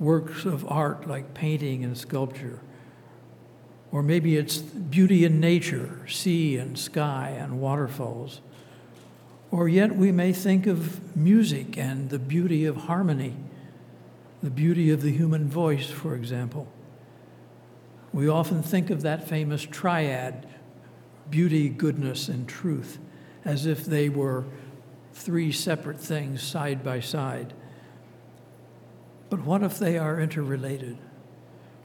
works 0.00 0.44
of 0.44 0.66
art 0.66 1.06
like 1.06 1.34
painting 1.34 1.84
and 1.84 1.96
sculpture. 1.96 2.58
Or 3.92 4.02
maybe 4.02 4.36
it's 4.36 4.58
beauty 4.58 5.24
in 5.24 5.38
nature, 5.38 6.06
sea 6.08 6.56
and 6.56 6.76
sky 6.76 7.36
and 7.38 7.60
waterfalls. 7.60 8.40
Or 9.50 9.68
yet 9.68 9.94
we 9.94 10.10
may 10.10 10.32
think 10.32 10.66
of 10.66 11.16
music 11.16 11.76
and 11.76 12.08
the 12.08 12.18
beauty 12.18 12.64
of 12.64 12.76
harmony, 12.76 13.36
the 14.42 14.50
beauty 14.50 14.90
of 14.90 15.02
the 15.02 15.10
human 15.10 15.48
voice, 15.48 15.90
for 15.90 16.14
example. 16.14 16.66
We 18.12 18.28
often 18.28 18.62
think 18.62 18.90
of 18.90 19.02
that 19.02 19.28
famous 19.28 19.62
triad 19.62 20.48
beauty, 21.28 21.68
goodness, 21.68 22.28
and 22.28 22.48
truth 22.48 22.98
as 23.44 23.66
if 23.66 23.84
they 23.84 24.08
were 24.08 24.44
three 25.12 25.52
separate 25.52 26.00
things 26.00 26.42
side 26.42 26.82
by 26.82 27.00
side. 27.00 27.52
But 29.30 29.44
what 29.44 29.62
if 29.62 29.78
they 29.78 29.96
are 29.96 30.20
interrelated? 30.20 30.98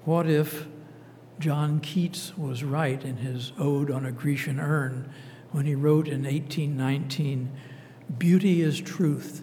What 0.03 0.27
if 0.27 0.67
John 1.39 1.79
Keats 1.79 2.37
was 2.37 2.63
right 2.63 3.03
in 3.03 3.17
his 3.17 3.53
Ode 3.59 3.91
on 3.91 4.05
a 4.05 4.11
Grecian 4.11 4.59
Urn 4.59 5.09
when 5.51 5.65
he 5.65 5.75
wrote 5.75 6.07
in 6.07 6.23
1819 6.23 7.51
Beauty 8.19 8.61
is 8.61 8.79
truth, 8.79 9.41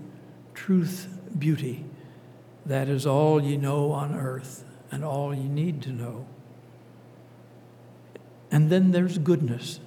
truth, 0.55 1.09
beauty. 1.37 1.85
That 2.65 2.89
is 2.89 3.07
all 3.07 3.43
ye 3.43 3.57
know 3.57 3.91
on 3.91 4.15
earth 4.15 4.65
and 4.91 5.05
all 5.05 5.35
ye 5.35 5.49
need 5.49 5.83
to 5.83 5.91
know. 5.91 6.27
And 8.53 8.71
then 8.71 8.93
there's 8.93 9.19
goodness. 9.19 9.81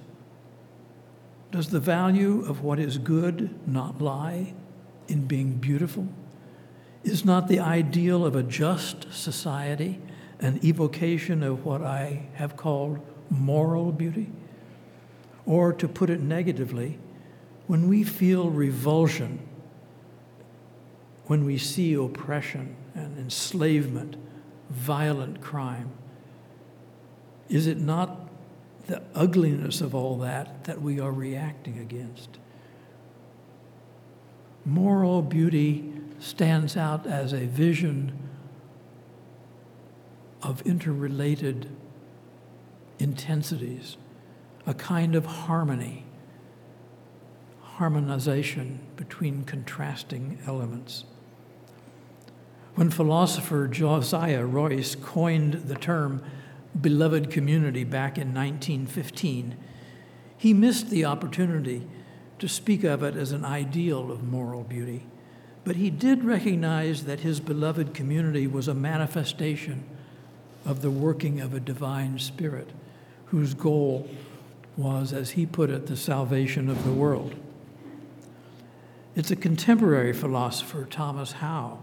Does 1.52 1.70
the 1.70 1.80
value 1.80 2.44
of 2.44 2.62
what 2.62 2.78
is 2.78 2.98
good 2.98 3.66
not 3.66 4.02
lie 4.02 4.52
in 5.08 5.26
being 5.26 5.54
beautiful? 5.54 6.08
Is 7.06 7.24
not 7.24 7.46
the 7.46 7.60
ideal 7.60 8.26
of 8.26 8.34
a 8.34 8.42
just 8.42 9.12
society 9.12 10.00
an 10.40 10.58
evocation 10.62 11.42
of 11.44 11.64
what 11.64 11.80
I 11.80 12.26
have 12.34 12.56
called 12.56 12.98
moral 13.30 13.92
beauty? 13.92 14.30
Or 15.46 15.72
to 15.72 15.86
put 15.86 16.10
it 16.10 16.20
negatively, 16.20 16.98
when 17.68 17.88
we 17.88 18.02
feel 18.02 18.50
revulsion, 18.50 19.38
when 21.26 21.44
we 21.44 21.58
see 21.58 21.94
oppression 21.94 22.74
and 22.94 23.16
enslavement, 23.18 24.16
violent 24.70 25.40
crime. 25.40 25.90
Is 27.48 27.68
it 27.68 27.78
not 27.78 28.28
the 28.88 29.00
ugliness 29.14 29.80
of 29.80 29.94
all 29.94 30.18
that 30.18 30.64
that 30.64 30.82
we 30.82 30.98
are 30.98 31.12
reacting 31.12 31.78
against? 31.78 32.38
Moral 34.64 35.22
beauty 35.22 35.92
stands 36.18 36.76
out 36.76 37.06
as 37.06 37.32
a 37.32 37.46
vision 37.46 38.18
of 40.42 40.62
interrelated 40.62 41.68
intensities, 42.98 43.96
a 44.66 44.74
kind 44.74 45.14
of 45.14 45.26
harmony, 45.26 46.04
harmonization 47.60 48.80
between 48.96 49.44
contrasting 49.44 50.38
elements. 50.46 51.04
When 52.74 52.90
philosopher 52.90 53.68
Josiah 53.68 54.44
Royce 54.44 54.94
coined 54.94 55.54
the 55.54 55.74
term 55.74 56.22
beloved 56.78 57.30
community 57.30 57.84
back 57.84 58.18
in 58.18 58.34
1915, 58.34 59.56
he 60.36 60.52
missed 60.52 60.90
the 60.90 61.04
opportunity 61.04 61.86
to 62.38 62.48
speak 62.48 62.84
of 62.84 63.02
it 63.02 63.16
as 63.16 63.32
an 63.32 63.44
ideal 63.44 64.12
of 64.12 64.22
moral 64.22 64.62
beauty. 64.62 65.06
But 65.66 65.74
he 65.74 65.90
did 65.90 66.22
recognize 66.22 67.06
that 67.06 67.20
his 67.20 67.40
beloved 67.40 67.92
community 67.92 68.46
was 68.46 68.68
a 68.68 68.74
manifestation 68.74 69.82
of 70.64 70.80
the 70.80 70.92
working 70.92 71.40
of 71.40 71.54
a 71.54 71.60
divine 71.60 72.20
spirit 72.20 72.70
whose 73.26 73.52
goal 73.52 74.08
was, 74.76 75.12
as 75.12 75.30
he 75.30 75.44
put 75.44 75.70
it, 75.70 75.88
the 75.88 75.96
salvation 75.96 76.70
of 76.70 76.84
the 76.84 76.92
world. 76.92 77.34
It's 79.16 79.32
a 79.32 79.36
contemporary 79.36 80.12
philosopher, 80.12 80.86
Thomas 80.88 81.32
Howe, 81.32 81.80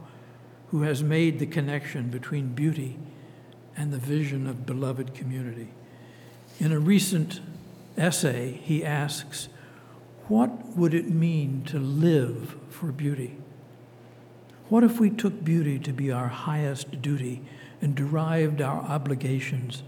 who 0.70 0.84
has 0.84 1.04
made 1.04 1.40
the 1.40 1.46
connection 1.46 2.10
between 2.10 2.54
beauty 2.54 2.98
and 3.76 3.92
the 3.92 3.98
vision 3.98 4.48
of 4.48 4.66
beloved 4.66 5.14
community. 5.14 5.74
In 6.58 6.72
a 6.72 6.80
recent 6.80 7.42
essay, 7.98 8.62
he 8.64 8.86
asks, 8.86 9.50
What 10.30 10.78
would 10.78 10.94
it 10.94 11.10
mean 11.10 11.64
to 11.66 11.80
live 11.80 12.56
for 12.70 12.94
beauty? 12.94 13.40
What 14.74 14.84
if 14.84 15.00
we 15.00 15.12
took 15.12 15.44
beauty 15.44 15.78
to 15.78 15.94
be 15.94 16.12
our 16.12 16.30
highest 16.30 17.00
duty 17.00 17.44
and 17.80 17.94
derived 17.94 18.60
our 18.60 18.82
obligations 18.82 19.84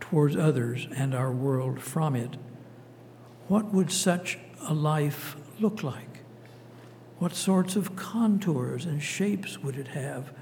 towards 0.00 0.34
others 0.34 0.88
and 0.96 1.14
our 1.14 1.30
world 1.30 1.80
from 1.80 2.16
it? 2.16 2.36
What 3.46 3.72
would 3.72 3.92
such 3.92 4.40
a 4.66 4.74
life 4.74 5.36
look 5.60 5.84
like? 5.84 6.24
What 7.20 7.36
sorts 7.36 7.76
of 7.76 7.94
contours 7.94 8.86
and 8.86 9.00
shapes 9.00 9.60
would 9.60 9.76
it 9.76 9.86
have? 9.86 10.32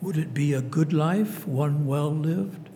Would 0.00 0.16
it 0.16 0.32
be 0.32 0.52
a 0.52 0.62
good 0.62 0.92
life, 0.92 1.44
one 1.44 1.86
well 1.86 2.14
lived? 2.14 2.68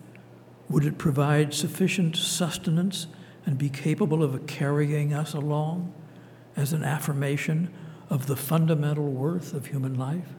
Would 0.67 0.83
it 0.83 0.97
provide 0.97 1.53
sufficient 1.53 2.17
sustenance 2.17 3.07
and 3.45 3.57
be 3.57 3.69
capable 3.69 4.25
of 4.25 4.45
carrying 4.45 5.13
us 5.13 5.33
along 5.33 5.93
as 6.57 6.73
an 6.73 6.83
affirmation 6.83 7.73
of 8.11 8.27
the 8.27 8.35
fundamental 8.35 9.07
worth 9.07 9.53
of 9.53 9.67
human 9.67 9.97
life? 9.97 10.35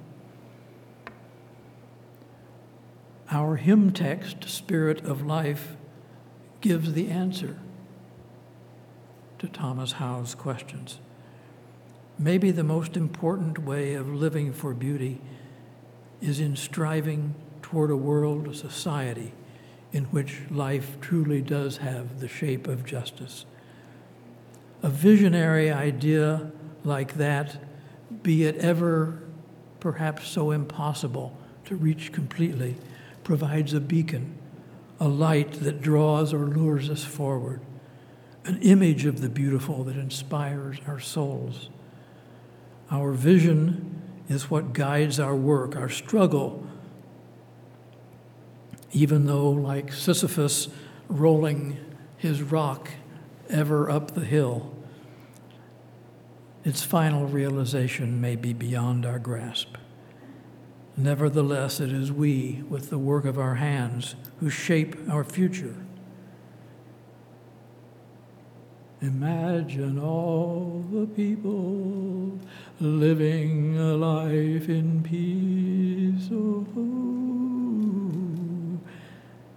Our 3.30 3.56
hymn 3.56 3.92
text, 3.92 4.46
Spirit 4.48 5.06
of 5.06 5.24
Life, 5.24 5.74
gives 6.60 6.92
the 6.92 7.08
answer 7.08 7.58
to 9.38 9.48
Thomas 9.48 9.92
Howe's 9.92 10.34
questions. 10.34 11.00
Maybe 12.18 12.50
the 12.50 12.62
most 12.62 12.94
important 12.94 13.58
way 13.58 13.94
of 13.94 14.06
living 14.06 14.52
for 14.52 14.74
beauty 14.74 15.22
is 16.20 16.40
in 16.40 16.56
striving 16.56 17.34
toward 17.62 17.90
a 17.90 17.96
world, 17.96 18.48
a 18.48 18.54
society, 18.54 19.32
in 19.92 20.04
which 20.04 20.42
life 20.50 21.00
truly 21.00 21.40
does 21.40 21.78
have 21.78 22.20
the 22.20 22.28
shape 22.28 22.68
of 22.68 22.84
justice. 22.84 23.46
A 24.82 24.90
visionary 24.90 25.70
idea 25.70 26.52
like 26.84 27.14
that, 27.14 27.56
be 28.22 28.44
it 28.44 28.56
ever 28.56 29.22
perhaps 29.80 30.28
so 30.28 30.50
impossible 30.50 31.36
to 31.64 31.76
reach 31.76 32.12
completely, 32.12 32.76
provides 33.24 33.72
a 33.72 33.80
beacon, 33.80 34.36
a 35.00 35.08
light 35.08 35.52
that 35.54 35.80
draws 35.80 36.32
or 36.32 36.46
lures 36.46 36.90
us 36.90 37.04
forward, 37.04 37.60
an 38.44 38.60
image 38.62 39.06
of 39.06 39.20
the 39.20 39.28
beautiful 39.28 39.84
that 39.84 39.96
inspires 39.96 40.78
our 40.86 41.00
souls. 41.00 41.68
Our 42.90 43.12
vision 43.12 44.02
is 44.28 44.50
what 44.50 44.72
guides 44.72 45.18
our 45.18 45.34
work, 45.34 45.76
our 45.76 45.88
struggle. 45.88 46.66
Even 48.92 49.26
though, 49.26 49.50
like 49.50 49.92
Sisyphus 49.92 50.68
rolling 51.08 51.78
his 52.18 52.42
rock 52.42 52.90
ever 53.48 53.90
up 53.90 54.12
the 54.12 54.24
hill, 54.24 54.71
its 56.64 56.82
final 56.82 57.26
realization 57.26 58.20
may 58.20 58.36
be 58.36 58.52
beyond 58.52 59.04
our 59.04 59.18
grasp. 59.18 59.76
Nevertheless, 60.96 61.80
it 61.80 61.90
is 61.90 62.12
we, 62.12 62.62
with 62.68 62.90
the 62.90 62.98
work 62.98 63.24
of 63.24 63.38
our 63.38 63.54
hands, 63.56 64.14
who 64.40 64.50
shape 64.50 64.94
our 65.10 65.24
future. 65.24 65.74
Imagine 69.00 69.98
all 69.98 70.84
the 70.92 71.06
people 71.06 72.38
living 72.78 73.76
a 73.78 73.94
life 73.94 74.68
in 74.68 75.02
peace. 75.02 76.28
Oh, 76.30 76.66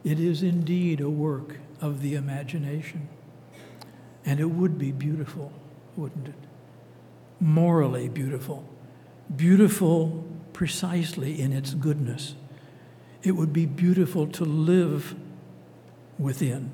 it 0.04 0.20
is 0.20 0.42
indeed 0.42 1.02
a 1.02 1.10
work 1.10 1.60
of 1.82 2.02
the 2.02 2.16
imagination. 2.16 3.08
And 4.26 4.40
it 4.40 4.50
would 4.50 4.80
be 4.80 4.92
beautiful, 4.92 5.52
wouldn't 5.96 6.30
it? 6.30 6.34
Morally 7.40 8.10
beautiful. 8.10 8.68
Beautiful 9.36 10.24
precisely 10.54 11.42
in 11.42 11.52
its 11.52 11.74
goodness. 11.74 12.36
It 13.24 13.32
would 13.32 13.52
be 13.52 13.66
beautiful 13.66 14.28
to 14.28 14.46
live 14.46 15.16
within, 16.18 16.72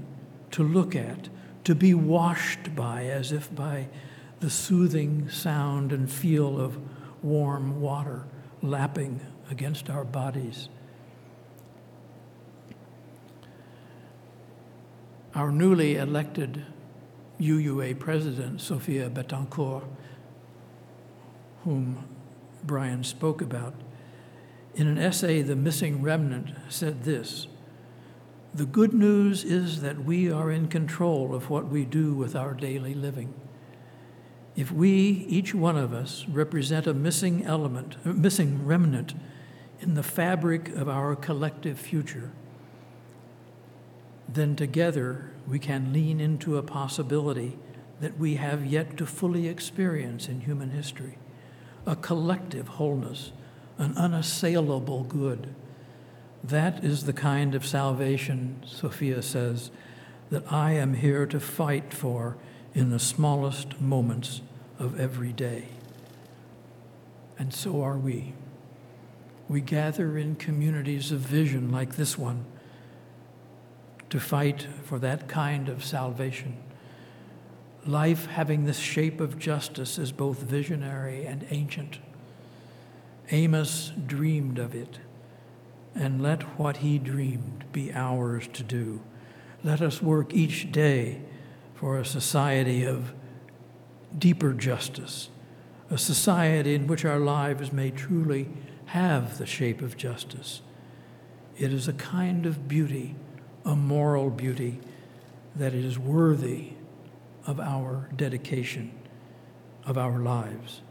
to 0.52 0.64
look 0.64 0.96
at, 0.96 1.30
to 1.64 1.74
be 1.74 1.94
washed 1.94 2.76
by, 2.76 3.06
as 3.06 3.32
if 3.32 3.54
by 3.56 3.88
the 4.40 4.50
soothing 4.50 5.30
sound 5.30 5.92
and 5.92 6.12
feel 6.12 6.60
of 6.60 6.78
warm 7.24 7.80
water 7.80 8.26
lapping 8.62 9.22
against 9.50 9.90
our 9.90 10.04
bodies. 10.04 10.70
Our 15.34 15.52
newly 15.52 15.96
elected 15.96 16.66
UUA 17.40 17.98
president, 18.00 18.62
Sofia 18.62 19.10
Betancourt, 19.10 19.86
whom 21.64 22.06
Brian 22.64 23.04
spoke 23.04 23.42
about, 23.42 23.74
in 24.76 24.88
an 24.88 24.98
essay, 24.98 25.42
The 25.42 25.56
Missing 25.56 26.02
Remnant, 26.02 26.52
said 26.70 27.04
this 27.04 27.48
the 28.54 28.66
good 28.66 28.94
news 28.94 29.46
is 29.46 29.80
that 29.80 30.04
we 30.04 30.30
are 30.30 30.52
in 30.52 30.68
control 30.68 31.34
of 31.34 31.50
what 31.50 31.70
we 31.70 31.86
do 31.86 32.14
with 32.14 32.36
our 32.36 32.54
daily 32.54 32.94
living. 32.94 33.34
If 34.58 34.74
we, 34.74 35.26
each 35.30 35.56
one 35.56 35.78
of 35.78 35.94
us, 35.94 36.26
represent 36.28 36.86
a 36.86 36.94
missing 36.94 37.46
element, 37.46 37.96
a 38.04 38.10
missing 38.10 38.66
remnant 38.66 39.14
in 39.80 39.94
the 39.94 40.04
fabric 40.04 40.68
of 40.76 40.90
our 40.90 41.16
collective 41.16 41.80
future, 41.80 42.32
then 44.28 44.58
together 44.58 45.32
we 45.48 45.58
can 45.58 45.94
lean 45.94 46.20
into 46.20 46.58
a 46.58 46.64
possibility 46.64 47.58
that 48.02 48.20
we 48.20 48.36
have 48.36 48.66
yet 48.66 48.98
to 48.98 49.06
fully 49.06 49.48
experience 49.48 50.28
in 50.28 50.42
human 50.42 50.72
history 50.72 51.18
a 51.86 51.96
collective 51.96 52.68
wholeness, 52.68 53.32
an 53.78 53.96
unassailable 53.98 55.04
good 55.04 55.56
that 56.44 56.84
is 56.84 57.06
the 57.06 57.14
kind 57.14 57.54
of 57.54 57.66
salvation, 57.66 58.62
Sofia 58.66 59.22
says, 59.22 59.72
that 60.30 60.52
I 60.52 60.72
am 60.72 60.96
here 60.96 61.26
to 61.28 61.40
fight 61.40 61.94
for 61.94 62.38
in 62.74 62.90
the 62.90 63.00
smallest 63.00 63.80
moments 63.80 64.42
of 64.80 65.00
every 65.00 65.34
day. 65.34 65.66
And 67.38 67.54
so 67.54 67.84
are 67.84 67.98
we. 67.98 68.34
We 69.50 69.62
gather 69.62 70.18
in 70.18 70.36
communities 70.36 71.12
of 71.12 71.20
vision 71.20 71.72
like 71.72 71.96
this 71.96 72.18
one 72.18 72.46
to 74.10 74.20
fight 74.20 74.68
for 74.86 74.98
that 75.00 75.28
kind 75.28 75.70
of 75.70 75.84
salvation. 75.84 76.58
Life 77.86 78.28
having 78.28 78.66
this 78.66 78.78
shape 78.78 79.20
of 79.20 79.40
justice 79.40 79.98
is 79.98 80.12
both 80.12 80.40
visionary 80.40 81.26
and 81.26 81.48
ancient. 81.50 81.98
Amos 83.32 83.92
dreamed 84.06 84.60
of 84.60 84.76
it 84.76 85.00
and 85.96 86.22
let 86.22 86.44
what 86.60 86.78
he 86.78 87.00
dreamed 87.00 87.66
be 87.72 87.92
ours 87.92 88.48
to 88.54 88.62
do. 88.62 89.02
Let 89.64 89.82
us 89.82 90.02
work 90.02 90.34
each 90.34 90.72
day 90.72 91.22
for 91.74 91.98
a 91.98 92.06
society 92.06 92.84
of 92.84 93.14
deeper 94.16 94.54
justice, 94.54 95.30
a 95.90 95.98
society 95.98 96.76
in 96.76 96.86
which 96.86 97.04
our 97.04 97.20
lives 97.20 97.74
may 97.74 97.90
truly 97.90 98.48
have 98.88 99.40
the 99.40 99.48
shape 99.48 99.82
of 99.82 99.98
justice. 99.98 100.62
It 101.58 101.74
is 101.74 101.88
a 101.88 101.94
kind 101.94 102.46
of 102.46 102.68
beauty, 102.68 103.16
a 103.66 103.76
moral 103.76 104.30
beauty, 104.30 104.80
that 105.56 105.74
is 105.74 105.98
worthy 105.98 106.74
of 107.46 107.60
our 107.60 108.10
dedication, 108.16 108.92
of 109.86 109.98
our 109.98 110.20
lives. 110.20 110.82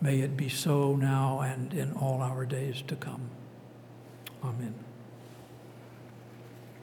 May 0.00 0.20
it 0.20 0.36
be 0.36 0.48
so 0.48 0.94
now 0.94 1.40
and 1.40 1.74
in 1.74 1.92
all 1.92 2.20
our 2.20 2.44
days 2.44 2.82
to 2.86 2.96
come. 2.96 3.30
Amen. 4.44 4.87